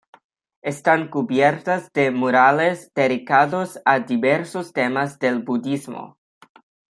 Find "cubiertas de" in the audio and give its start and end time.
1.11-2.09